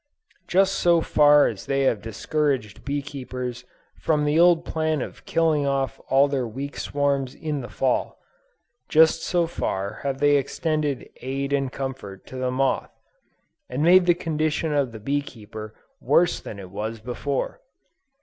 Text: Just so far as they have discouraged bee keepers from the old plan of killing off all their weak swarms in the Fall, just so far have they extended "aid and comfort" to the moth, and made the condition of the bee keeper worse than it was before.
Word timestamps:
Just 0.47 0.79
so 0.79 0.99
far 1.01 1.45
as 1.45 1.67
they 1.67 1.83
have 1.83 2.01
discouraged 2.01 2.83
bee 2.83 3.03
keepers 3.03 3.65
from 3.99 4.25
the 4.25 4.39
old 4.39 4.65
plan 4.65 4.99
of 4.99 5.25
killing 5.27 5.67
off 5.67 6.01
all 6.09 6.27
their 6.27 6.47
weak 6.47 6.75
swarms 6.77 7.35
in 7.35 7.61
the 7.61 7.69
Fall, 7.69 8.17
just 8.89 9.21
so 9.21 9.45
far 9.45 9.99
have 10.01 10.17
they 10.17 10.37
extended 10.37 11.07
"aid 11.21 11.53
and 11.53 11.71
comfort" 11.71 12.25
to 12.25 12.35
the 12.37 12.49
moth, 12.49 12.89
and 13.69 13.83
made 13.83 14.07
the 14.07 14.15
condition 14.15 14.73
of 14.73 14.91
the 14.91 14.99
bee 14.99 15.21
keeper 15.21 15.75
worse 16.01 16.39
than 16.39 16.57
it 16.57 16.71
was 16.71 16.99
before. 16.99 17.61